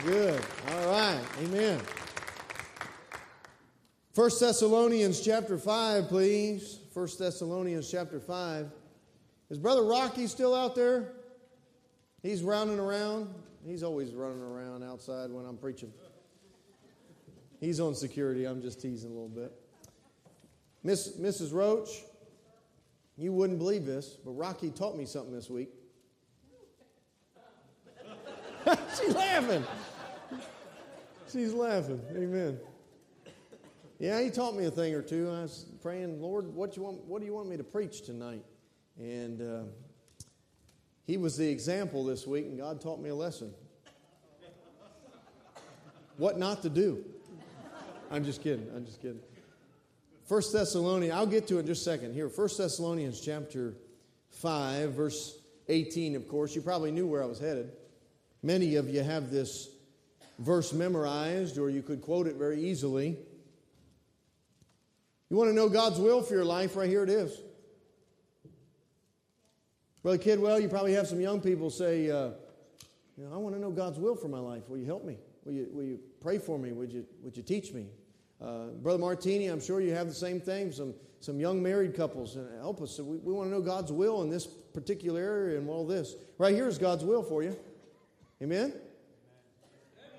good. 0.00 0.40
All 0.70 0.90
right. 0.90 1.20
Amen. 1.42 1.80
First 4.14 4.40
Thessalonians 4.40 5.20
chapter 5.20 5.56
5, 5.56 6.08
please. 6.08 6.78
First 6.92 7.18
Thessalonians 7.18 7.90
chapter 7.90 8.20
5. 8.20 8.70
Is 9.50 9.58
Brother 9.58 9.82
Rocky 9.82 10.26
still 10.26 10.54
out 10.54 10.74
there? 10.74 11.12
He's 12.22 12.42
rounding 12.42 12.78
around. 12.78 13.32
He's 13.64 13.82
always 13.82 14.12
running 14.12 14.42
around 14.42 14.82
outside 14.82 15.30
when 15.30 15.44
I'm 15.44 15.56
preaching. 15.56 15.92
He's 17.60 17.78
on 17.80 17.94
security. 17.94 18.44
I'm 18.44 18.62
just 18.62 18.80
teasing 18.80 19.10
a 19.10 19.14
little 19.14 19.28
bit. 19.28 19.52
Miss, 20.82 21.16
Mrs. 21.18 21.52
Roach, 21.52 22.02
you 23.16 23.32
wouldn't 23.32 23.58
believe 23.58 23.84
this, 23.84 24.16
but 24.24 24.30
Rocky 24.32 24.70
taught 24.70 24.96
me 24.96 25.04
something 25.04 25.34
this 25.34 25.50
week. 25.50 25.68
She's 29.00 29.14
laughing. 29.14 29.64
She's 31.30 31.52
laughing. 31.52 32.00
Amen. 32.16 32.58
Yeah, 33.98 34.20
he 34.20 34.30
taught 34.30 34.56
me 34.56 34.64
a 34.64 34.70
thing 34.70 34.94
or 34.94 35.02
two. 35.02 35.28
I 35.28 35.42
was 35.42 35.66
praying, 35.82 36.20
Lord, 36.20 36.46
what, 36.54 36.76
you 36.76 36.82
want, 36.82 37.04
what 37.04 37.20
do 37.20 37.26
you 37.26 37.34
want 37.34 37.48
me 37.48 37.56
to 37.56 37.64
preach 37.64 38.02
tonight? 38.02 38.44
And 38.98 39.40
uh, 39.40 39.62
he 41.06 41.16
was 41.16 41.36
the 41.36 41.48
example 41.48 42.04
this 42.04 42.26
week, 42.26 42.46
and 42.46 42.58
God 42.58 42.80
taught 42.80 43.00
me 43.00 43.10
a 43.10 43.14
lesson. 43.14 43.52
What 46.16 46.38
not 46.38 46.62
to 46.62 46.68
do. 46.68 47.04
I'm 48.10 48.24
just 48.24 48.42
kidding. 48.42 48.66
I'm 48.74 48.84
just 48.84 49.00
kidding. 49.00 49.20
First 50.26 50.52
Thessalonians, 50.52 51.14
I'll 51.14 51.26
get 51.26 51.46
to 51.48 51.56
it 51.56 51.60
in 51.60 51.66
just 51.66 51.82
a 51.82 51.84
second. 51.84 52.14
Here, 52.14 52.28
First 52.28 52.58
Thessalonians 52.58 53.20
chapter 53.20 53.74
5, 54.30 54.92
verse 54.92 55.38
18, 55.68 56.16
of 56.16 56.28
course. 56.28 56.54
You 56.54 56.62
probably 56.62 56.90
knew 56.90 57.06
where 57.06 57.22
I 57.22 57.26
was 57.26 57.38
headed. 57.38 57.72
Many 58.42 58.76
of 58.76 58.88
you 58.88 59.02
have 59.02 59.30
this 59.30 59.68
verse 60.38 60.72
memorized, 60.72 61.58
or 61.58 61.68
you 61.68 61.82
could 61.82 62.00
quote 62.00 62.26
it 62.26 62.36
very 62.36 62.62
easily. 62.62 63.18
You 65.28 65.36
want 65.36 65.50
to 65.50 65.54
know 65.54 65.68
God's 65.68 65.98
will 65.98 66.22
for 66.22 66.34
your 66.34 66.44
life? 66.44 66.74
Right 66.74 66.88
here 66.88 67.04
it 67.04 67.10
is. 67.10 67.38
Brother 70.02 70.18
Kidwell, 70.18 70.60
you 70.60 70.68
probably 70.68 70.94
have 70.94 71.06
some 71.06 71.20
young 71.20 71.40
people 71.40 71.68
say, 71.68 72.10
uh, 72.10 72.30
you 73.18 73.24
know, 73.24 73.34
I 73.34 73.36
want 73.36 73.54
to 73.54 73.60
know 73.60 73.70
God's 73.70 73.98
will 73.98 74.16
for 74.16 74.28
my 74.28 74.38
life. 74.38 74.68
Will 74.68 74.78
you 74.78 74.86
help 74.86 75.04
me? 75.04 75.18
Will 75.44 75.52
you, 75.52 75.68
will 75.72 75.84
you 75.84 76.00
pray 76.22 76.38
for 76.38 76.58
me? 76.58 76.72
Would 76.72 76.90
you, 76.90 77.04
would 77.22 77.36
you 77.36 77.42
teach 77.42 77.72
me? 77.72 77.86
Uh, 78.40 78.68
Brother 78.82 78.98
Martini, 78.98 79.48
I'm 79.48 79.60
sure 79.60 79.82
you 79.82 79.92
have 79.92 80.06
the 80.06 80.14
same 80.14 80.40
thing. 80.40 80.72
Some, 80.72 80.94
some 81.20 81.38
young 81.38 81.62
married 81.62 81.94
couples, 81.94 82.36
and 82.36 82.48
help 82.58 82.80
us. 82.80 82.98
we, 82.98 83.18
we 83.18 83.32
want 83.34 83.50
to 83.50 83.54
know 83.54 83.60
God's 83.60 83.92
will 83.92 84.22
in 84.22 84.30
this 84.30 84.46
particular 84.46 85.20
area 85.20 85.58
and 85.58 85.68
all 85.68 85.86
this. 85.86 86.14
Right 86.38 86.54
here 86.54 86.66
is 86.66 86.78
God's 86.78 87.04
will 87.04 87.22
for 87.22 87.42
you. 87.42 87.54
Amen? 88.42 88.72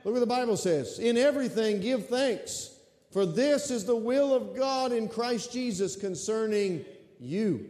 Look 0.04 0.14
what 0.14 0.20
the 0.20 0.26
Bible 0.26 0.58
says. 0.58 1.00
In 1.00 1.18
everything, 1.18 1.80
give 1.80 2.08
thanks, 2.08 2.76
for 3.12 3.26
this 3.26 3.70
is 3.70 3.86
the 3.86 3.96
will 3.96 4.34
of 4.34 4.56
God 4.56 4.92
in 4.92 5.08
Christ 5.08 5.52
Jesus 5.52 5.96
concerning 5.96 6.86
you. 7.20 7.70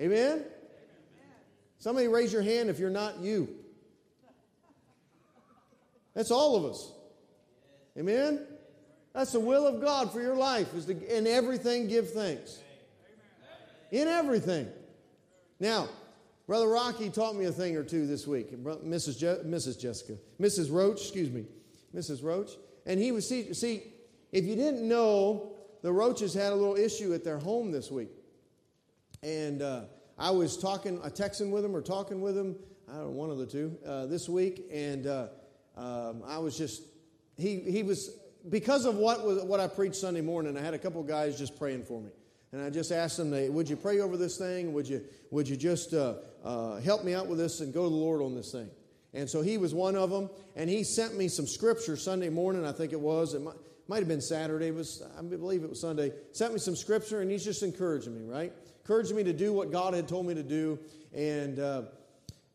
Amen? 0.00 0.44
Somebody 1.78 2.08
raise 2.08 2.32
your 2.32 2.42
hand 2.42 2.70
if 2.70 2.78
you're 2.78 2.90
not 2.90 3.18
you. 3.18 3.48
That's 6.14 6.30
all 6.30 6.56
of 6.56 6.64
us. 6.64 6.92
Amen? 7.96 8.44
That's 9.12 9.32
the 9.32 9.40
will 9.40 9.66
of 9.66 9.80
God 9.80 10.12
for 10.12 10.20
your 10.20 10.36
life, 10.36 10.74
is 10.74 10.86
to 10.86 11.16
in 11.16 11.26
everything 11.26 11.88
give 11.88 12.12
thanks. 12.12 12.60
In 13.90 14.06
everything. 14.06 14.68
Now, 15.60 15.88
Brother 16.48 16.66
Rocky 16.66 17.10
taught 17.10 17.36
me 17.36 17.44
a 17.44 17.52
thing 17.52 17.76
or 17.76 17.84
two 17.84 18.06
this 18.06 18.26
week. 18.26 18.50
Mrs. 18.56 19.18
Je- 19.18 19.46
Mrs. 19.46 19.78
Jessica, 19.78 20.14
Mrs. 20.40 20.72
Roach, 20.72 21.02
excuse 21.02 21.30
me, 21.30 21.44
Mrs. 21.94 22.24
Roach, 22.24 22.52
and 22.86 22.98
he 22.98 23.12
was 23.12 23.28
see, 23.28 23.52
see 23.52 23.82
if 24.32 24.46
you 24.46 24.56
didn't 24.56 24.88
know, 24.88 25.52
the 25.82 25.92
Roaches 25.92 26.32
had 26.32 26.52
a 26.52 26.56
little 26.56 26.74
issue 26.74 27.12
at 27.12 27.22
their 27.22 27.38
home 27.38 27.70
this 27.70 27.90
week, 27.90 28.08
and 29.22 29.60
uh, 29.60 29.82
I 30.18 30.30
was 30.30 30.56
talking, 30.56 30.98
uh, 31.02 31.10
texting 31.10 31.50
with 31.50 31.62
them 31.64 31.76
or 31.76 31.82
talking 31.82 32.22
with 32.22 32.34
them, 32.34 32.56
I 32.88 32.92
don't 32.94 33.02
know, 33.02 33.10
one 33.10 33.28
of 33.28 33.36
the 33.36 33.46
two 33.46 33.76
uh, 33.86 34.06
this 34.06 34.26
week, 34.26 34.64
and 34.72 35.06
uh, 35.06 35.28
um, 35.76 36.22
I 36.26 36.38
was 36.38 36.56
just 36.56 36.82
he 37.36 37.60
he 37.60 37.82
was 37.82 38.18
because 38.48 38.86
of 38.86 38.96
what 38.96 39.22
was 39.22 39.42
what 39.42 39.60
I 39.60 39.66
preached 39.68 39.96
Sunday 39.96 40.22
morning. 40.22 40.56
I 40.56 40.62
had 40.62 40.72
a 40.72 40.78
couple 40.78 41.02
guys 41.02 41.38
just 41.38 41.58
praying 41.58 41.84
for 41.84 42.00
me. 42.00 42.10
And 42.52 42.62
I 42.62 42.70
just 42.70 42.92
asked 42.92 43.18
them, 43.18 43.30
would 43.52 43.68
you 43.68 43.76
pray 43.76 44.00
over 44.00 44.16
this 44.16 44.38
thing? 44.38 44.72
Would 44.72 44.88
you, 44.88 45.04
would 45.30 45.48
you 45.48 45.56
just 45.56 45.92
uh, 45.92 46.14
uh, 46.42 46.80
help 46.80 47.04
me 47.04 47.14
out 47.14 47.26
with 47.26 47.38
this 47.38 47.60
and 47.60 47.74
go 47.74 47.84
to 47.84 47.90
the 47.90 47.94
Lord 47.94 48.22
on 48.22 48.34
this 48.34 48.52
thing? 48.52 48.70
And 49.12 49.28
so 49.28 49.42
he 49.42 49.58
was 49.58 49.74
one 49.74 49.96
of 49.96 50.10
them. 50.10 50.30
And 50.56 50.68
he 50.68 50.82
sent 50.82 51.16
me 51.16 51.28
some 51.28 51.46
scripture 51.46 51.96
Sunday 51.96 52.30
morning, 52.30 52.64
I 52.64 52.72
think 52.72 52.92
it 52.92 53.00
was. 53.00 53.34
It 53.34 53.42
might, 53.42 53.56
might 53.86 53.98
have 53.98 54.08
been 54.08 54.20
Saturday. 54.20 54.68
It 54.68 54.74
was, 54.74 55.02
I 55.18 55.22
believe 55.22 55.62
it 55.62 55.70
was 55.70 55.80
Sunday. 55.80 56.12
Sent 56.32 56.52
me 56.52 56.58
some 56.58 56.76
scripture, 56.76 57.20
and 57.20 57.30
he's 57.30 57.44
just 57.44 57.62
encouraging 57.62 58.14
me, 58.14 58.30
right? 58.30 58.52
Encouraging 58.82 59.16
me 59.16 59.24
to 59.24 59.32
do 59.32 59.52
what 59.52 59.70
God 59.70 59.94
had 59.94 60.08
told 60.08 60.26
me 60.26 60.34
to 60.34 60.42
do. 60.42 60.78
And, 61.14 61.58
uh, 61.58 61.82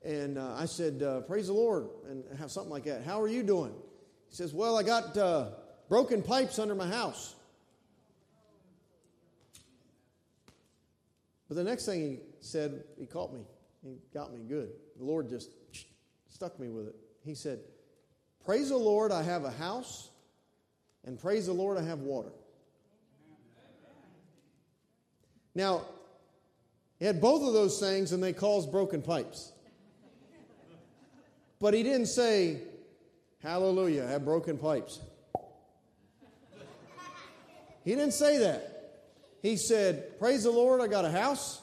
and 0.04 0.38
uh, 0.38 0.56
I 0.58 0.66
said, 0.66 1.02
uh, 1.04 1.22
Praise 1.22 1.48
the 1.48 1.54
Lord, 1.54 1.88
and 2.10 2.24
have 2.38 2.52
something 2.52 2.72
like 2.72 2.86
that. 2.86 3.04
How 3.04 3.22
are 3.22 3.28
you 3.28 3.44
doing? 3.44 3.74
He 4.30 4.36
says, 4.36 4.54
Well, 4.54 4.78
I 4.78 4.84
got 4.84 5.18
uh, 5.18 5.50
broken 5.90 6.22
pipes 6.22 6.60
under 6.60 6.76
my 6.76 6.88
house. 6.88 7.36
But 11.54 11.64
the 11.66 11.70
next 11.70 11.86
thing 11.86 12.02
he 12.02 12.20
said, 12.40 12.84
he 12.98 13.06
caught 13.06 13.32
me. 13.32 13.42
He 13.84 14.00
got 14.12 14.34
me 14.34 14.40
good. 14.42 14.72
The 14.98 15.04
Lord 15.04 15.30
just 15.30 15.52
stuck 16.28 16.60
me 16.60 16.68
with 16.70 16.88
it. 16.88 16.96
He 17.24 17.36
said, 17.36 17.60
Praise 18.44 18.70
the 18.70 18.78
Lord, 18.78 19.12
I 19.12 19.22
have 19.22 19.44
a 19.44 19.52
house, 19.52 20.10
and 21.06 21.20
praise 21.20 21.46
the 21.46 21.54
Lord, 21.54 21.78
I 21.78 21.84
have 21.84 22.00
water. 22.00 22.32
Now, 25.54 25.84
he 26.98 27.06
had 27.06 27.22
both 27.22 27.44
of 27.44 27.54
those 27.54 27.80
things, 27.80 28.14
and 28.14 28.24
they 28.24 28.34
caused 28.34 28.72
broken 28.72 29.04
pipes. 29.04 29.52
But 31.60 31.76
he 31.76 31.84
didn't 31.84 32.08
say, 32.08 32.62
Hallelujah, 33.44 34.06
I 34.06 34.10
have 34.10 34.26
broken 34.26 34.58
pipes. 34.58 35.02
He 37.86 37.92
didn't 37.92 38.16
say 38.16 38.40
that. 38.40 38.73
He 39.44 39.58
said, 39.58 40.18
Praise 40.18 40.46
the 40.46 40.52
Lord, 40.52 40.82
I 40.82 40.88
got 40.88 41.06
a 41.06 41.12
house, 41.12 41.62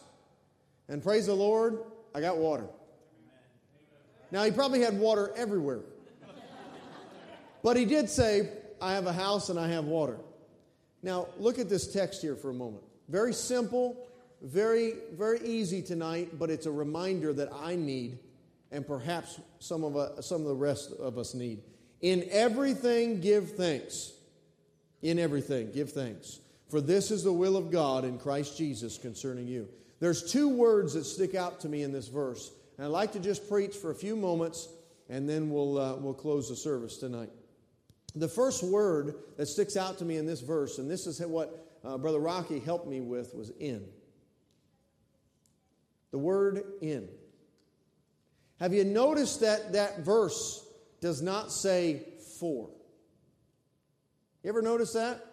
and 0.86 1.02
praise 1.02 1.26
the 1.26 1.34
Lord, 1.34 1.78
I 2.14 2.20
got 2.20 2.36
water. 2.36 2.66
Now, 4.30 4.44
he 4.44 4.52
probably 4.52 4.82
had 4.82 4.96
water 4.96 5.32
everywhere. 5.34 5.80
But 7.62 7.76
he 7.76 7.84
did 7.84 8.08
say, 8.08 8.50
I 8.80 8.92
have 8.92 9.06
a 9.06 9.12
house 9.12 9.48
and 9.48 9.58
I 9.58 9.68
have 9.68 9.86
water. 9.86 10.18
Now, 11.02 11.28
look 11.38 11.58
at 11.58 11.68
this 11.68 11.92
text 11.92 12.22
here 12.22 12.36
for 12.36 12.50
a 12.50 12.54
moment. 12.54 12.84
Very 13.08 13.32
simple, 13.32 14.06
very, 14.42 14.94
very 15.14 15.40
easy 15.40 15.82
tonight, 15.82 16.38
but 16.38 16.50
it's 16.50 16.66
a 16.66 16.70
reminder 16.70 17.32
that 17.32 17.48
I 17.52 17.76
need, 17.76 18.18
and 18.70 18.86
perhaps 18.86 19.40
some 19.58 19.84
of, 19.84 19.96
us, 19.96 20.26
some 20.26 20.42
of 20.42 20.48
the 20.48 20.54
rest 20.54 20.92
of 20.92 21.18
us 21.18 21.34
need. 21.34 21.62
In 22.02 22.26
everything, 22.30 23.20
give 23.20 23.52
thanks. 23.56 24.12
In 25.02 25.18
everything, 25.18 25.72
give 25.72 25.92
thanks. 25.92 26.40
For 26.70 26.80
this 26.80 27.10
is 27.10 27.24
the 27.24 27.32
will 27.32 27.56
of 27.56 27.70
God 27.70 28.04
in 28.04 28.18
Christ 28.18 28.56
Jesus 28.56 28.96
concerning 28.96 29.48
you. 29.48 29.68
There's 29.98 30.30
two 30.32 30.48
words 30.48 30.94
that 30.94 31.04
stick 31.04 31.34
out 31.34 31.60
to 31.60 31.68
me 31.68 31.82
in 31.82 31.92
this 31.92 32.08
verse. 32.08 32.52
And 32.78 32.86
I'd 32.86 32.90
like 32.90 33.12
to 33.12 33.20
just 33.20 33.48
preach 33.48 33.76
for 33.76 33.90
a 33.90 33.94
few 33.94 34.16
moments 34.16 34.68
and 35.08 35.28
then 35.28 35.50
we'll, 35.50 35.76
uh, 35.76 35.96
we'll 35.96 36.14
close 36.14 36.48
the 36.48 36.56
service 36.56 36.96
tonight. 36.96 37.30
The 38.14 38.28
first 38.28 38.62
word 38.62 39.16
that 39.36 39.46
sticks 39.46 39.76
out 39.76 39.98
to 39.98 40.04
me 40.04 40.16
in 40.16 40.26
this 40.26 40.40
verse, 40.40 40.78
and 40.78 40.88
this 40.88 41.06
is 41.06 41.20
what 41.20 41.66
uh, 41.84 41.98
Brother 41.98 42.20
Rocky 42.20 42.60
helped 42.60 42.86
me 42.86 43.00
with, 43.00 43.34
was 43.34 43.50
in. 43.58 43.84
The 46.12 46.18
word 46.18 46.62
in. 46.80 47.08
Have 48.60 48.72
you 48.72 48.84
noticed 48.84 49.40
that 49.40 49.72
that 49.72 50.00
verse 50.00 50.64
does 51.00 51.22
not 51.22 51.50
say 51.50 52.02
for? 52.38 52.70
You 54.42 54.50
ever 54.50 54.62
notice 54.62 54.92
that? 54.92 55.24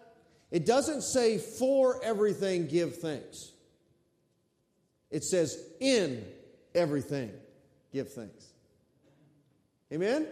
It 0.50 0.64
doesn't 0.64 1.02
say 1.02 1.38
for 1.38 2.02
everything 2.02 2.66
give 2.66 2.96
thanks. 2.96 3.52
It 5.10 5.24
says 5.24 5.62
in 5.80 6.24
everything 6.74 7.32
give 7.92 8.12
thanks. 8.12 8.46
Amen? 9.92 10.26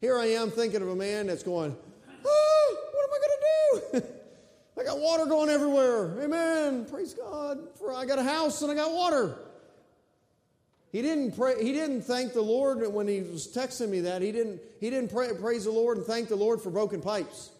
Here 0.00 0.18
I 0.18 0.26
am 0.26 0.50
thinking 0.50 0.82
of 0.82 0.88
a 0.88 0.96
man 0.96 1.26
that's 1.28 1.42
going, 1.42 1.76
oh, 2.24 2.76
what 2.92 3.04
am 3.04 3.10
I 3.10 3.90
going 3.92 4.00
to 4.00 4.00
do? 4.00 4.14
I 4.80 4.84
got 4.84 4.98
water 4.98 5.26
going 5.26 5.48
everywhere. 5.48 6.20
Amen. 6.22 6.86
Praise 6.86 7.14
God. 7.14 7.60
For 7.78 7.94
I 7.94 8.04
got 8.04 8.18
a 8.18 8.22
house 8.22 8.62
and 8.62 8.72
I 8.72 8.74
got 8.74 8.92
water. 8.92 9.38
He 10.90 11.00
didn't 11.00 11.36
pray, 11.36 11.62
he 11.62 11.72
didn't 11.72 12.02
thank 12.02 12.34
the 12.34 12.42
Lord 12.42 12.86
when 12.92 13.08
he 13.08 13.22
was 13.22 13.48
texting 13.48 13.88
me 13.88 14.00
that. 14.00 14.20
He 14.20 14.30
didn't, 14.30 14.60
he 14.78 14.90
didn't 14.90 15.10
pray, 15.10 15.30
praise 15.40 15.64
the 15.64 15.70
Lord 15.70 15.96
and 15.96 16.06
thank 16.06 16.28
the 16.28 16.36
Lord 16.36 16.60
for 16.60 16.70
broken 16.70 17.00
pipes. 17.00 17.50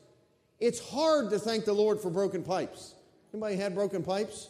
It's 0.62 0.78
hard 0.78 1.30
to 1.30 1.40
thank 1.40 1.64
the 1.64 1.72
Lord 1.72 2.00
for 2.00 2.08
broken 2.08 2.44
pipes. 2.44 2.94
Anybody 3.34 3.56
had 3.56 3.74
broken 3.74 4.04
pipes? 4.04 4.48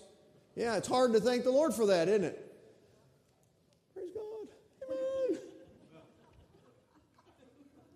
Yeah, 0.55 0.77
it's 0.77 0.87
hard 0.87 1.15
to 1.15 1.21
thank 1.21 1.43
the 1.43 1.51
Lord 1.51 1.73
for 1.73 1.87
that, 1.87 2.07
isn't 2.07 2.25
it? 2.25 2.55
Praise 3.95 4.11
God. 4.15 4.91
Amen. 4.91 5.41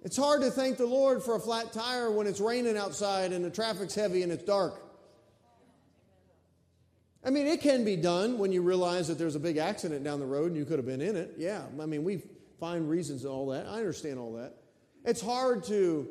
It's 0.02 0.16
hard 0.16 0.40
to 0.40 0.50
thank 0.50 0.78
the 0.78 0.86
Lord 0.86 1.22
for 1.22 1.36
a 1.36 1.38
flat 1.38 1.74
tire 1.74 2.10
when 2.10 2.26
it's 2.26 2.40
raining 2.40 2.78
outside 2.78 3.34
and 3.34 3.44
the 3.44 3.50
traffic's 3.50 3.94
heavy 3.94 4.22
and 4.22 4.32
it's 4.32 4.44
dark. 4.44 4.80
I 7.22 7.28
mean, 7.28 7.46
it 7.46 7.60
can 7.60 7.84
be 7.84 7.96
done 7.96 8.38
when 8.38 8.50
you 8.50 8.62
realize 8.62 9.08
that 9.08 9.18
there's 9.18 9.36
a 9.36 9.40
big 9.40 9.58
accident 9.58 10.04
down 10.04 10.20
the 10.20 10.26
road 10.26 10.46
and 10.46 10.56
you 10.56 10.64
could 10.64 10.78
have 10.78 10.86
been 10.86 11.02
in 11.02 11.16
it. 11.16 11.34
Yeah, 11.36 11.66
I 11.78 11.84
mean, 11.84 12.02
we 12.02 12.22
find 12.58 12.88
reasons 12.88 13.24
and 13.24 13.32
all 13.34 13.48
that. 13.48 13.66
I 13.66 13.74
understand 13.74 14.18
all 14.18 14.32
that. 14.36 14.54
It's 15.04 15.20
hard 15.20 15.64
to, 15.64 16.08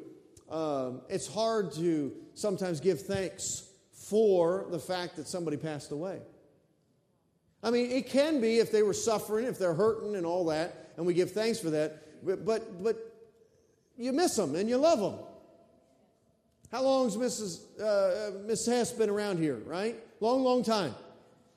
um, 0.50 1.02
it's 1.10 1.28
hard 1.28 1.72
to 1.74 2.12
sometimes 2.34 2.80
give 2.80 3.02
thanks 3.02 3.70
for 3.92 4.68
the 4.70 4.80
fact 4.80 5.16
that 5.16 5.28
somebody 5.28 5.58
passed 5.58 5.92
away. 5.92 6.20
I 7.64 7.72
mean, 7.72 7.90
it 7.92 8.08
can 8.08 8.42
be 8.42 8.60
if 8.60 8.72
they 8.72 8.84
were 8.84 8.94
suffering, 8.94 9.46
if 9.46 9.58
they're 9.58 9.74
hurting 9.74 10.16
and 10.16 10.26
all 10.26 10.46
that, 10.46 10.92
and 10.98 11.06
we 11.06 11.16
give 11.16 11.32
thanks 11.32 11.60
for 11.60 11.72
that. 11.72 12.26
But, 12.46 12.84
but, 12.84 13.12
you 13.98 14.12
miss 14.12 14.36
them 14.36 14.56
and 14.56 14.68
you 14.70 14.78
love 14.78 15.00
them. 15.00 15.26
How 16.72 16.84
long's 16.84 17.16
Mrs. 17.16 17.62
Uh, 17.80 18.40
Miss 18.46 18.66
Hess 18.66 18.92
been 18.92 19.10
around 19.10 19.38
here, 19.38 19.62
right? 19.66 19.96
Long, 20.20 20.44
long 20.44 20.64
time. 20.64 20.94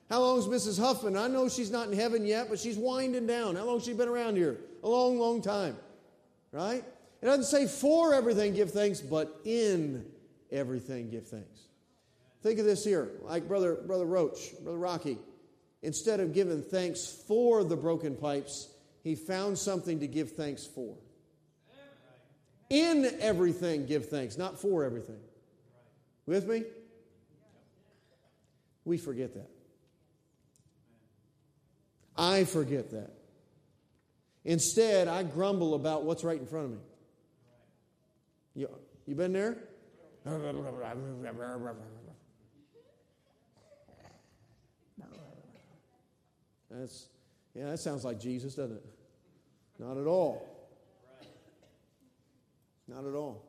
How 0.09 0.21
long's 0.21 0.45
Mrs. 0.45 0.79
Huffman? 0.79 1.17
I 1.17 1.27
know 1.27 1.49
she's 1.49 1.69
not 1.69 1.87
in 1.87 1.93
heaven 1.93 2.25
yet, 2.25 2.47
but 2.49 2.57
she's 2.57 2.77
winding 2.77 3.27
down. 3.27 3.55
How 3.55 3.65
long 3.65 3.81
she 3.81 3.93
been 3.93 4.07
around 4.07 4.37
here? 4.37 4.57
A 4.83 4.89
long, 4.89 5.19
long 5.19 5.41
time. 5.41 5.75
Right? 6.51 6.83
It 7.21 7.25
doesn't 7.25 7.45
say 7.45 7.67
for 7.67 8.13
everything 8.13 8.53
give 8.53 8.71
thanks, 8.71 9.01
but 9.01 9.41
in 9.43 10.05
everything 10.51 11.09
give 11.09 11.27
thanks. 11.27 11.59
Think 12.41 12.59
of 12.59 12.65
this 12.65 12.85
here, 12.85 13.09
like 13.23 13.47
brother 13.47 13.75
brother 13.75 14.05
Roach, 14.05 14.53
brother 14.63 14.77
Rocky. 14.77 15.17
Instead 15.81 16.19
of 16.19 16.33
giving 16.33 16.61
thanks 16.61 17.05
for 17.27 17.63
the 17.63 17.75
broken 17.75 18.15
pipes, 18.15 18.69
he 19.03 19.15
found 19.15 19.57
something 19.57 19.99
to 19.99 20.07
give 20.07 20.31
thanks 20.31 20.65
for. 20.65 20.95
In 22.69 23.09
everything 23.19 23.85
give 23.85 24.09
thanks, 24.09 24.37
not 24.37 24.59
for 24.59 24.83
everything. 24.83 25.19
With 26.25 26.47
me? 26.47 26.63
We 28.85 28.97
forget 28.97 29.33
that. 29.33 29.49
I 32.15 32.43
forget 32.43 32.91
that. 32.91 33.11
Instead, 34.43 35.07
I 35.07 35.23
grumble 35.23 35.73
about 35.73 36.03
what's 36.03 36.23
right 36.23 36.39
in 36.39 36.45
front 36.45 36.65
of 36.65 36.71
me. 36.71 36.77
You, 38.55 38.69
you 39.05 39.15
been 39.15 39.33
there? 39.33 39.57
That's, 46.69 47.09
yeah, 47.55 47.71
that 47.71 47.79
sounds 47.79 48.05
like 48.05 48.19
Jesus, 48.19 48.55
doesn't 48.55 48.77
it? 48.77 48.85
Not 49.79 49.97
at 49.97 50.05
all. 50.05 50.47
Not 52.87 53.05
at 53.05 53.15
all. 53.15 53.45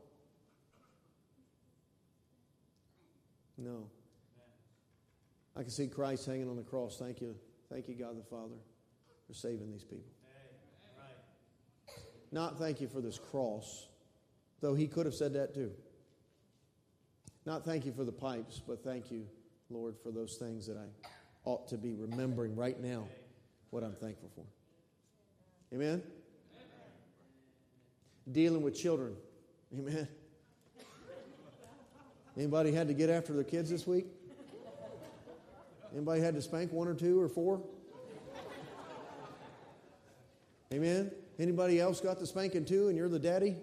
No. 3.58 3.88
I 5.56 5.60
can 5.62 5.70
see 5.70 5.86
Christ 5.86 6.24
hanging 6.26 6.48
on 6.48 6.56
the 6.56 6.62
cross. 6.62 6.96
Thank 6.98 7.20
you. 7.20 7.34
Thank 7.70 7.88
you, 7.88 7.94
God 7.94 8.18
the 8.18 8.24
Father, 8.24 8.56
for 9.26 9.34
saving 9.34 9.70
these 9.70 9.84
people. 9.84 10.10
Not 12.32 12.58
thank 12.58 12.80
you 12.80 12.88
for 12.88 13.00
this 13.00 13.18
cross, 13.18 13.88
though 14.60 14.74
he 14.74 14.86
could 14.86 15.06
have 15.06 15.14
said 15.14 15.32
that 15.34 15.54
too. 15.54 15.72
Not 17.46 17.64
thank 17.64 17.86
you 17.86 17.92
for 17.92 18.04
the 18.04 18.12
pipes, 18.12 18.60
but 18.66 18.84
thank 18.84 19.10
you, 19.10 19.26
Lord, 19.70 19.96
for 20.02 20.10
those 20.10 20.36
things 20.36 20.66
that 20.66 20.76
I 20.76 20.86
ought 21.44 21.68
to 21.68 21.78
be 21.78 21.94
remembering 21.94 22.54
right 22.54 22.78
now 22.80 23.06
what 23.70 23.82
I'm 23.82 23.94
thankful 23.94 24.30
for. 24.34 24.44
Amen? 25.74 26.02
Dealing 28.30 28.62
with 28.62 28.76
children. 28.76 29.16
Amen. 29.76 30.06
Anybody 32.36 32.72
had 32.72 32.88
to 32.88 32.94
get 32.94 33.10
after 33.10 33.32
their 33.32 33.44
kids 33.44 33.70
this 33.70 33.86
week? 33.86 34.06
Anybody 35.92 36.20
had 36.20 36.34
to 36.34 36.42
spank 36.42 36.72
one 36.72 36.86
or 36.86 36.94
two 36.94 37.20
or 37.20 37.28
four? 37.28 37.60
Amen. 40.72 41.10
Anybody 41.38 41.80
else 41.80 42.00
got 42.00 42.20
the 42.20 42.26
spanking 42.26 42.64
too 42.64 42.88
and 42.88 42.96
you're 42.96 43.08
the 43.08 43.18
daddy? 43.18 43.56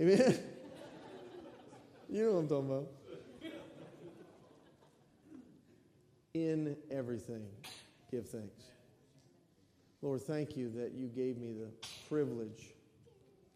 Amen. 0.00 0.38
You 2.12 2.24
know 2.24 2.32
what 2.32 2.38
I'm 2.38 2.48
talking 2.48 2.70
about. 2.70 2.88
In 6.34 6.76
everything, 6.90 7.46
give 8.10 8.28
thanks. 8.28 8.64
Lord, 10.02 10.20
thank 10.22 10.56
you 10.56 10.70
that 10.70 10.90
you 10.92 11.06
gave 11.06 11.38
me 11.38 11.52
the 11.52 11.68
privilege 12.08 12.74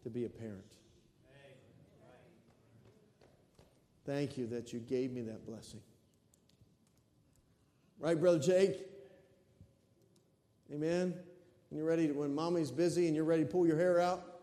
to 0.03 0.09
be 0.09 0.23
a 0.23 0.29
parent. 0.29 0.63
Thank 4.05 4.37
you 4.37 4.47
that 4.47 4.71
you 4.71 4.79
gave 4.79 5.11
me 5.11 5.21
that 5.23 5.45
blessing. 5.45 5.81
Right, 7.99 8.17
Brother 8.17 8.39
Jake? 8.39 8.79
Amen. 10.73 11.13
When 11.69 11.77
you're 11.77 11.87
ready, 11.87 12.07
to, 12.07 12.13
when 12.13 12.33
mommy's 12.33 12.71
busy 12.71 13.07
and 13.07 13.15
you're 13.17 13.25
ready 13.25 13.43
to 13.43 13.49
pull 13.49 13.67
your 13.67 13.77
hair 13.77 13.99
out. 13.99 14.34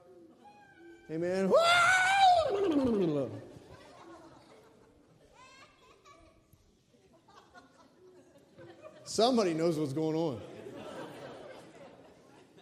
Amen. 1.13 1.53
Somebody 9.05 9.53
knows 9.53 9.79
what's 9.79 9.93
going 9.93 10.17
on. 10.17 10.41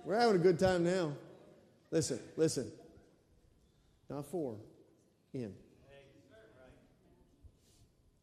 We're 0.04 0.18
having 0.18 0.34
a 0.34 0.38
good 0.40 0.58
time 0.58 0.82
now. 0.82 1.12
Listen, 1.92 2.18
listen. 2.36 2.72
Not 4.08 4.26
for, 4.26 4.56
in. 5.32 5.54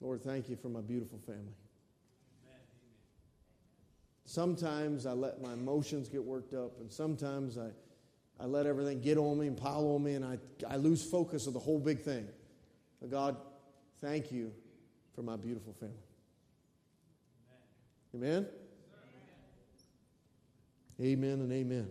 Lord, 0.02 0.22
thank 0.24 0.50
you 0.50 0.58
for 0.58 0.68
my 0.68 0.82
beautiful 0.82 1.20
family. 1.26 1.56
Sometimes 4.26 5.06
I 5.06 5.14
let 5.14 5.42
my 5.42 5.54
emotions 5.54 6.10
get 6.10 6.22
worked 6.22 6.54
up, 6.54 6.82
and 6.82 6.92
sometimes 6.92 7.58
I, 7.58 7.70
I 8.40 8.46
let 8.46 8.66
everything 8.66 9.02
get 9.02 9.18
on 9.18 9.40
me 9.40 9.48
and 9.48 9.58
pile 9.58 9.88
on 9.96 10.04
me, 10.04 10.14
and 10.14 10.24
I, 10.24 10.38
I 10.70 10.76
lose 10.78 11.04
focus 11.04 11.48
of 11.48 11.54
the 11.54 11.60
whole 11.60 11.80
big 11.80 12.02
thing. 12.02 12.28
But 13.02 13.10
God, 13.10 13.38
thank 14.00 14.32
you 14.32 14.52
for 15.16 15.24
my 15.24 15.36
beautiful 15.36 15.74
family. 15.74 15.96
Amen? 18.16 18.48
Amen 21.02 21.42
and 21.42 21.52
amen. 21.52 21.88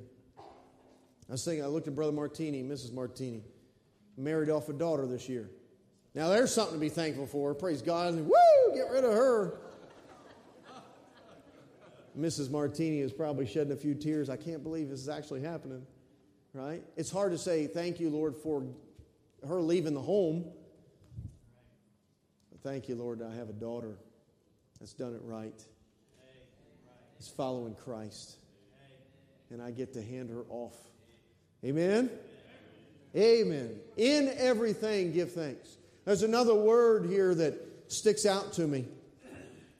I 1.28 1.32
was 1.32 1.44
thinking, 1.44 1.64
I 1.64 1.68
looked 1.68 1.88
at 1.88 1.94
Brother 1.94 2.12
Martini, 2.12 2.62
Mrs. 2.62 2.92
Martini, 2.92 3.42
married 4.16 4.50
off 4.50 4.68
a 4.68 4.72
daughter 4.72 5.06
this 5.06 5.28
year. 5.28 5.50
Now, 6.14 6.28
there's 6.28 6.54
something 6.54 6.74
to 6.74 6.80
be 6.80 6.88
thankful 6.88 7.26
for. 7.26 7.54
Praise 7.54 7.82
God. 7.82 8.14
Woo! 8.14 8.74
Get 8.74 8.88
rid 8.90 9.04
of 9.04 9.12
her. 9.12 9.58
Mrs. 12.18 12.50
Martini 12.50 13.00
is 13.00 13.12
probably 13.12 13.46
shedding 13.46 13.72
a 13.72 13.76
few 13.76 13.94
tears. 13.94 14.30
I 14.30 14.36
can't 14.36 14.62
believe 14.62 14.88
this 14.88 15.00
is 15.00 15.08
actually 15.08 15.42
happening, 15.42 15.86
right? 16.56 16.82
It's 16.96 17.10
hard 17.10 17.32
to 17.32 17.38
say 17.38 17.66
thank 17.66 18.00
you, 18.00 18.08
Lord, 18.08 18.34
for 18.36 18.64
her 19.46 19.60
leaving 19.60 19.94
the 19.94 20.00
home. 20.00 20.46
But 22.50 22.62
thank 22.62 22.88
you, 22.88 22.94
Lord, 22.94 23.22
I 23.22 23.34
have 23.34 23.50
a 23.50 23.54
daughter 23.54 23.98
that's 24.80 24.94
done 24.94 25.14
it 25.14 25.20
right, 25.22 25.62
is 27.20 27.28
following 27.28 27.74
Christ, 27.74 28.36
and 29.50 29.60
I 29.60 29.70
get 29.70 29.92
to 29.94 30.02
hand 30.02 30.30
her 30.30 30.44
off. 30.48 30.76
Amen? 31.64 32.10
Amen. 33.14 33.78
In 33.96 34.32
everything, 34.36 35.12
give 35.12 35.32
thanks. 35.32 35.76
There's 36.04 36.22
another 36.22 36.54
word 36.54 37.06
here 37.06 37.34
that 37.34 37.54
sticks 37.88 38.24
out 38.24 38.54
to 38.54 38.66
me, 38.66 38.86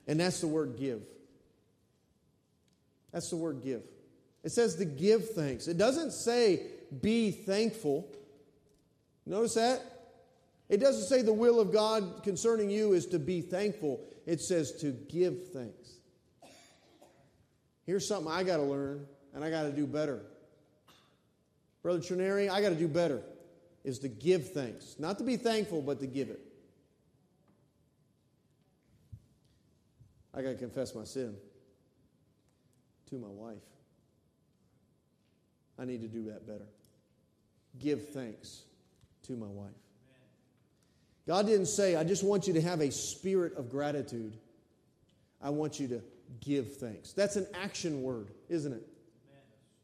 and 0.07 0.19
that's 0.19 0.41
the 0.41 0.47
word 0.47 0.77
give. 0.77 1.01
That's 3.11 3.29
the 3.29 3.37
word 3.37 3.63
give. 3.63 3.81
It 4.43 4.51
says 4.51 4.75
to 4.75 4.85
give 4.85 5.31
thanks. 5.31 5.67
It 5.67 5.77
doesn't 5.77 6.11
say 6.11 6.67
be 7.01 7.31
thankful. 7.31 8.07
Notice 9.25 9.55
that? 9.55 9.81
It 10.69 10.77
doesn't 10.77 11.05
say 11.05 11.21
the 11.21 11.33
will 11.33 11.59
of 11.59 11.71
God 11.71 12.23
concerning 12.23 12.69
you 12.69 12.93
is 12.93 13.05
to 13.07 13.19
be 13.19 13.41
thankful. 13.41 14.01
It 14.25 14.41
says 14.41 14.73
to 14.81 14.91
give 14.91 15.49
thanks. 15.49 15.93
Here's 17.85 18.07
something 18.07 18.31
I 18.31 18.43
got 18.43 18.57
to 18.57 18.63
learn, 18.63 19.05
and 19.33 19.43
I 19.43 19.49
got 19.49 19.63
to 19.63 19.71
do 19.71 19.87
better. 19.87 20.21
Brother 21.81 21.99
Trinary, 21.99 22.49
I 22.49 22.61
got 22.61 22.69
to 22.69 22.75
do 22.75 22.87
better 22.87 23.23
is 23.87 23.99
to 23.99 24.09
give 24.09 24.51
thanks. 24.51 24.97
Not 24.99 25.17
to 25.19 25.23
be 25.23 25.37
thankful, 25.37 25.81
but 25.81 26.01
to 26.01 26.07
give 26.07 26.29
it. 26.29 26.41
I 30.33 30.41
got 30.41 30.49
to 30.49 30.55
confess 30.55 30.93
my 30.93 31.05
sin 31.05 31.37
to 33.09 33.15
my 33.15 33.29
wife. 33.29 33.63
I 35.79 35.85
need 35.85 36.01
to 36.01 36.07
do 36.07 36.25
that 36.25 36.47
better. 36.47 36.67
Give 37.79 38.09
thanks 38.09 38.63
to 39.23 39.33
my 39.33 39.47
wife. 39.47 39.71
God 41.27 41.45
didn't 41.45 41.67
say, 41.67 41.95
I 41.95 42.03
just 42.03 42.23
want 42.23 42.47
you 42.47 42.53
to 42.53 42.61
have 42.61 42.79
a 42.79 42.91
spirit 42.91 43.55
of 43.57 43.69
gratitude. 43.69 44.37
I 45.41 45.49
want 45.49 45.79
you 45.79 45.87
to 45.89 46.01
give 46.39 46.77
thanks. 46.77 47.13
That's 47.13 47.35
an 47.35 47.47
action 47.53 48.01
word, 48.01 48.29
isn't 48.49 48.73
it? 48.73 48.87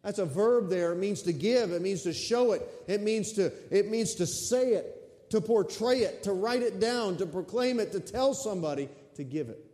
That's 0.04 0.20
a 0.20 0.26
verb 0.26 0.70
there. 0.70 0.92
It 0.94 0.98
means 0.98 1.22
to 1.24 1.34
give, 1.34 1.72
it 1.72 1.82
means 1.82 2.04
to 2.04 2.14
show 2.14 2.52
it, 2.54 2.62
it 2.88 3.02
means 3.02 3.34
to, 3.34 3.52
it 3.72 3.90
means 3.90 4.16
to 4.16 4.26
say 4.26 4.74
it, 4.74 5.30
to 5.30 5.40
portray 5.40 6.00
it, 6.00 6.24
to 6.24 6.34
write 6.34 6.62
it 6.62 6.80
down, 6.80 7.18
to 7.18 7.26
proclaim 7.26 7.80
it, 7.80 7.92
to 7.94 8.00
tell 8.00 8.34
somebody, 8.34 8.90
to 9.16 9.24
give 9.24 9.50
it. 9.50 9.66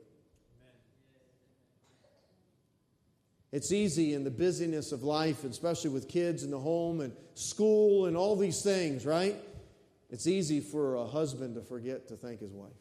It's 3.51 3.72
easy 3.72 4.13
in 4.13 4.24
the 4.24 4.32
busyness 4.32 4.91
of 4.91 5.01
life, 5.03 5.44
especially 5.44 5.89
with 5.89 6.08
kids 6.08 6.44
in 6.44 6.51
the 6.51 6.60
home 6.60 7.01
and 7.01 7.13
school 7.34 8.06
and 8.06 8.15
all 8.15 8.36
these 8.36 8.62
things, 8.62 9.06
right? 9.06 9.36
It's 10.12 10.27
easy 10.27 10.60
for 10.60 10.96
a 10.96 11.06
husband 11.06 11.56
to 11.56 11.62
forget 11.62 12.08
to 12.10 12.15
thank 12.15 12.41
his 12.41 12.51
wife. 12.51 12.72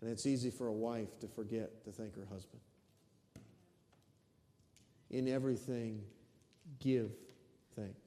And 0.00 0.10
it's 0.10 0.26
easy 0.26 0.50
for 0.50 0.66
a 0.66 0.72
wife 0.72 1.18
to 1.20 1.28
forget 1.28 1.84
to 1.84 1.92
thank 1.92 2.14
her 2.16 2.26
husband. 2.30 2.60
In 5.10 5.28
everything, 5.28 6.02
give 6.78 7.10
thanks. 7.74 8.00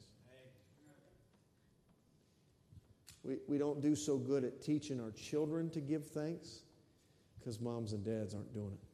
We, 3.24 3.38
we 3.48 3.58
don't 3.58 3.82
do 3.82 3.96
so 3.96 4.18
good 4.18 4.44
at 4.44 4.62
teaching 4.62 5.02
our 5.02 5.12
children 5.12 5.70
to 5.72 5.82
give 5.82 6.06
thanks 6.06 6.62
because 7.38 7.60
moms 7.60 7.94
and 7.94 8.04
dads 8.04 8.34
aren't 8.34 8.54
doing 8.54 8.78
it. 8.82 8.89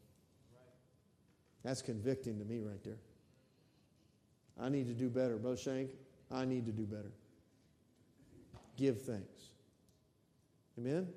That's 1.65 1.81
convicting 1.81 2.38
to 2.38 2.45
me 2.45 2.60
right 2.60 2.81
there. 2.84 3.00
I 4.62 4.69
need 4.69 4.86
to 4.86 4.93
do 4.93 5.10
better. 5.10 5.36
Brother 5.38 5.57
Shank, 5.57 5.89
I 6.31 6.45
need 6.45 6.67
to 6.67 6.72
do 6.72 6.84
better. 6.84 7.12
Give 8.77 9.01
thanks. 9.01 9.50
Amen? 10.77 11.07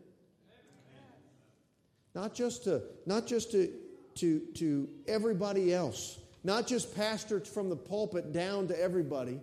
Not 2.15 2.35
just 2.35 2.65
to, 2.65 2.83
not 3.05 3.27
just 3.27 3.53
to, 3.53 3.71
to, 4.15 4.41
to 4.55 4.89
everybody 5.07 5.75
else, 5.75 6.19
not 6.43 6.67
just 6.67 6.97
pastors 6.97 7.47
from 7.47 7.69
the 7.69 7.77
pulpit 7.77 8.33
down 8.33 8.69
to 8.69 8.83
everybody, 8.83 9.41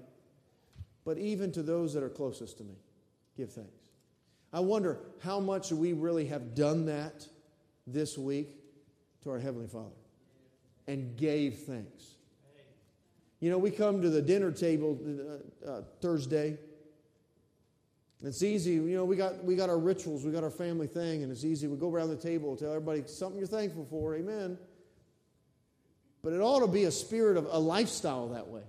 but 1.06 1.20
even 1.20 1.52
to 1.52 1.62
those 1.62 1.94
that 1.94 2.02
are 2.02 2.10
closest 2.10 2.58
to 2.58 2.64
me. 2.64 2.76
Give 3.38 3.52
thanks. 3.52 3.90
I 4.52 4.60
wonder 4.60 4.98
how 5.20 5.40
much 5.40 5.72
we 5.72 5.94
really 5.94 6.26
have 6.28 6.56
done 6.56 6.88
that 6.88 7.28
this 7.86 8.18
week 8.18 8.50
to 9.22 9.30
our 9.30 9.40
Heavenly 9.40 9.68
Father 9.68 9.92
and 10.88 11.16
gave 11.18 11.56
thanks. 11.60 12.16
You 13.40 13.50
know, 13.50 13.58
we 13.58 13.72
come 13.72 14.02
to 14.02 14.10
the 14.10 14.22
dinner 14.22 14.52
table 14.52 15.00
uh, 15.66 15.70
uh, 15.70 15.82
Thursday. 16.02 16.58
It's 18.24 18.42
easy, 18.42 18.72
you 18.72 18.96
know, 18.96 19.06
we 19.06 19.16
got, 19.16 19.44
we 19.44 19.56
got 19.56 19.70
our 19.70 19.78
rituals, 19.78 20.24
we 20.24 20.32
got 20.32 20.44
our 20.44 20.50
family 20.50 20.88
thing, 20.88 21.22
and 21.22 21.32
it's 21.32 21.44
easy. 21.44 21.68
We 21.68 21.78
go 21.78 21.92
around 21.92 22.10
the 22.10 22.16
table, 22.16 22.56
tell 22.56 22.70
everybody 22.70 23.04
something 23.06 23.38
you're 23.38 23.48
thankful 23.48 23.86
for, 23.86 24.16
amen. 24.16 24.58
But 26.24 26.34
it 26.34 26.40
ought 26.40 26.62
to 26.62 26.68
be 26.68 26.86
a 26.86 26.92
spirit 26.92 27.38
of 27.38 27.46
a 27.52 27.60
lifestyle 27.60 28.30
that 28.30 28.48
way. 28.48 28.64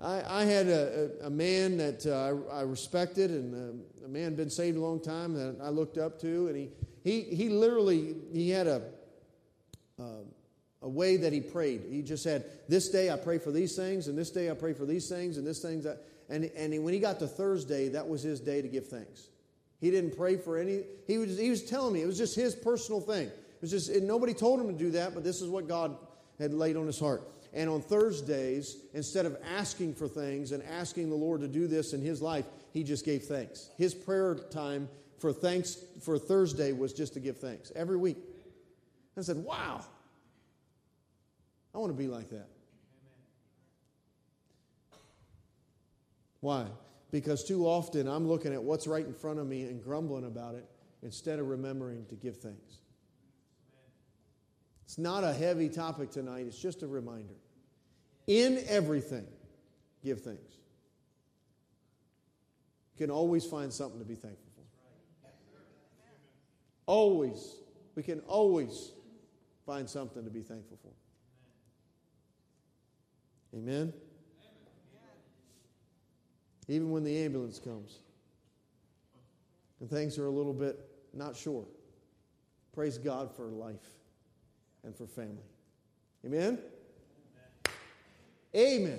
I, 0.00 0.42
I 0.42 0.44
had 0.44 0.68
a, 0.68 1.10
a, 1.20 1.26
a, 1.26 1.30
man 1.30 1.76
that 1.78 2.06
uh, 2.06 2.36
I, 2.52 2.60
I, 2.60 2.62
respected, 2.62 3.30
and 3.30 3.82
uh, 4.02 4.06
a 4.06 4.08
man 4.08 4.36
been 4.36 4.48
saved 4.48 4.76
a 4.76 4.80
long 4.80 5.00
time 5.00 5.34
that 5.34 5.56
I 5.60 5.70
looked 5.70 5.98
up 5.98 6.20
to, 6.20 6.46
and 6.46 6.56
he, 6.56 6.70
he, 7.02 7.22
he 7.34 7.48
literally 7.48 8.14
he 8.32 8.48
had 8.48 8.68
a 8.68 8.82
uh, 9.98 10.24
a 10.82 10.88
way 10.88 11.16
that 11.16 11.32
he 11.32 11.40
prayed. 11.40 11.82
He 11.90 12.02
just 12.02 12.22
said, 12.22 12.44
This 12.68 12.88
day 12.88 13.10
I 13.10 13.16
pray 13.16 13.38
for 13.38 13.50
these 13.50 13.74
things, 13.76 14.08
and 14.08 14.16
this 14.16 14.30
day 14.30 14.50
I 14.50 14.54
pray 14.54 14.72
for 14.72 14.84
these 14.84 15.08
things, 15.08 15.38
and 15.38 15.46
this 15.46 15.60
things. 15.60 15.86
And, 16.28 16.44
and 16.44 16.84
when 16.84 16.94
he 16.94 17.00
got 17.00 17.18
to 17.20 17.26
Thursday, 17.26 17.88
that 17.88 18.06
was 18.06 18.22
his 18.22 18.40
day 18.40 18.62
to 18.62 18.68
give 18.68 18.86
thanks. 18.86 19.28
He 19.80 19.90
didn't 19.90 20.16
pray 20.16 20.36
for 20.36 20.58
any, 20.58 20.82
he 21.06 21.18
was, 21.18 21.38
he 21.38 21.50
was 21.50 21.62
telling 21.62 21.94
me, 21.94 22.02
it 22.02 22.06
was 22.06 22.18
just 22.18 22.34
his 22.34 22.54
personal 22.54 23.00
thing. 23.00 23.28
It 23.28 23.62
was 23.62 23.70
just, 23.70 23.90
nobody 24.02 24.34
told 24.34 24.60
him 24.60 24.68
to 24.68 24.74
do 24.74 24.90
that, 24.92 25.14
but 25.14 25.24
this 25.24 25.40
is 25.40 25.48
what 25.48 25.66
God 25.66 25.96
had 26.38 26.52
laid 26.52 26.76
on 26.76 26.86
his 26.86 26.98
heart. 26.98 27.22
And 27.54 27.70
on 27.70 27.80
Thursdays, 27.80 28.76
instead 28.92 29.24
of 29.24 29.36
asking 29.56 29.94
for 29.94 30.06
things 30.06 30.52
and 30.52 30.62
asking 30.64 31.10
the 31.10 31.16
Lord 31.16 31.40
to 31.40 31.48
do 31.48 31.66
this 31.66 31.92
in 31.92 32.02
his 32.02 32.20
life, 32.20 32.44
he 32.72 32.84
just 32.84 33.04
gave 33.04 33.22
thanks. 33.22 33.70
His 33.78 33.94
prayer 33.94 34.34
time 34.34 34.88
for 35.18 35.32
thanks 35.32 35.78
for 36.02 36.18
Thursday 36.18 36.72
was 36.72 36.92
just 36.92 37.14
to 37.14 37.20
give 37.20 37.38
thanks 37.38 37.72
every 37.74 37.96
week. 37.96 38.18
I 39.18 39.22
said, 39.22 39.38
wow, 39.38 39.84
I 41.74 41.78
want 41.78 41.90
to 41.90 41.98
be 41.98 42.06
like 42.06 42.30
that. 42.30 42.48
Why? 46.40 46.66
Because 47.10 47.42
too 47.42 47.66
often 47.66 48.06
I'm 48.06 48.28
looking 48.28 48.52
at 48.52 48.62
what's 48.62 48.86
right 48.86 49.04
in 49.04 49.12
front 49.12 49.40
of 49.40 49.46
me 49.46 49.62
and 49.62 49.82
grumbling 49.82 50.24
about 50.24 50.54
it 50.54 50.68
instead 51.02 51.38
of 51.38 51.48
remembering 51.48 52.06
to 52.06 52.14
give 52.14 52.36
thanks. 52.36 52.78
It's 54.84 54.98
not 54.98 55.24
a 55.24 55.32
heavy 55.32 55.68
topic 55.68 56.10
tonight, 56.10 56.46
it's 56.46 56.58
just 56.58 56.82
a 56.82 56.86
reminder. 56.86 57.34
In 58.26 58.62
everything, 58.68 59.26
give 60.02 60.20
thanks. 60.20 60.52
You 62.94 63.06
can 63.06 63.10
always 63.10 63.44
find 63.44 63.72
something 63.72 63.98
to 63.98 64.04
be 64.04 64.14
thankful 64.14 64.50
for. 64.54 64.62
Always. 66.86 67.56
We 67.94 68.02
can 68.02 68.20
always 68.20 68.92
find 69.68 69.88
something 69.88 70.24
to 70.24 70.30
be 70.30 70.40
thankful 70.40 70.78
for. 70.80 70.88
Amen? 73.54 73.92
Even 76.68 76.90
when 76.90 77.04
the 77.04 77.14
ambulance 77.18 77.58
comes 77.58 77.98
and 79.80 79.90
things 79.90 80.18
are 80.18 80.24
a 80.24 80.30
little 80.30 80.54
bit 80.54 80.80
not 81.12 81.36
sure, 81.36 81.66
praise 82.72 82.96
God 82.96 83.30
for 83.30 83.44
life 83.44 83.76
and 84.84 84.96
for 84.96 85.06
family. 85.06 85.36
Amen? 86.24 86.58
Amen. 88.56 88.88
Amen. 88.88 88.98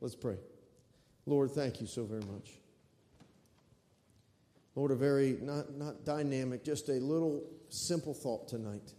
Let's 0.00 0.14
pray. 0.14 0.36
Lord, 1.26 1.50
thank 1.50 1.80
you 1.80 1.88
so 1.88 2.04
very 2.04 2.22
much. 2.22 2.52
Lord, 4.76 4.92
a 4.92 4.94
very, 4.94 5.36
not, 5.42 5.74
not 5.74 6.04
dynamic, 6.04 6.62
just 6.62 6.88
a 6.90 7.00
little 7.00 7.42
simple 7.70 8.14
thought 8.14 8.46
tonight 8.46 8.92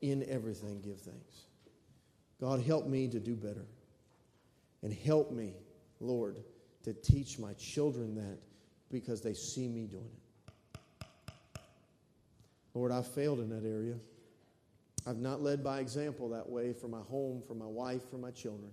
in 0.00 0.24
everything 0.28 0.80
give 0.80 1.00
thanks. 1.00 1.44
God, 2.40 2.62
help 2.62 2.86
me 2.86 3.08
to 3.08 3.20
do 3.20 3.34
better. 3.34 3.66
And 4.82 4.92
help 4.92 5.30
me, 5.30 5.52
Lord, 6.00 6.38
to 6.84 6.94
teach 6.94 7.38
my 7.38 7.52
children 7.54 8.14
that 8.14 8.38
because 8.90 9.20
they 9.20 9.34
see 9.34 9.68
me 9.68 9.86
doing 9.86 10.04
it. 10.04 11.00
Lord, 12.72 12.92
I've 12.92 13.06
failed 13.06 13.40
in 13.40 13.50
that 13.50 13.68
area. 13.68 13.96
I've 15.06 15.18
not 15.18 15.42
led 15.42 15.62
by 15.62 15.80
example 15.80 16.30
that 16.30 16.48
way 16.48 16.72
for 16.72 16.88
my 16.88 17.00
home, 17.00 17.42
for 17.46 17.54
my 17.54 17.66
wife, 17.66 18.08
for 18.10 18.16
my 18.16 18.30
children. 18.30 18.70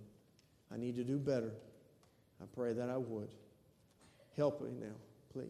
I 0.72 0.76
need 0.76 0.96
to 0.96 1.04
do 1.04 1.18
better. 1.18 1.52
I 2.40 2.44
pray 2.54 2.72
that 2.72 2.88
I 2.88 2.96
would. 2.96 3.28
Help 4.36 4.62
me 4.62 4.70
now, 4.80 4.94
please. 5.32 5.48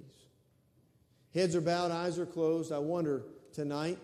Heads 1.35 1.55
are 1.55 1.61
bowed, 1.61 1.91
eyes 1.91 2.19
are 2.19 2.27
closed. 2.27 2.73
I 2.73 2.79
wonder 2.79 3.23
tonight 3.53 3.99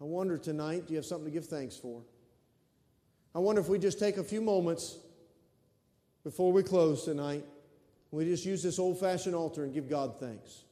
I 0.00 0.04
wonder 0.04 0.38
tonight, 0.38 0.86
do 0.86 0.92
you 0.92 0.96
have 0.96 1.06
something 1.06 1.26
to 1.26 1.30
give 1.30 1.46
thanks 1.46 1.76
for? 1.76 2.02
I 3.34 3.40
wonder 3.40 3.60
if 3.60 3.68
we 3.68 3.78
just 3.78 3.98
take 3.98 4.16
a 4.16 4.24
few 4.24 4.40
moments 4.40 4.98
before 6.24 6.52
we 6.52 6.62
close 6.62 7.04
tonight, 7.04 7.44
we 8.10 8.24
just 8.24 8.44
use 8.44 8.62
this 8.62 8.78
old 8.78 8.98
fashioned 9.00 9.34
altar 9.34 9.64
and 9.64 9.72
give 9.72 9.88
God 9.88 10.18
thanks. 10.20 10.64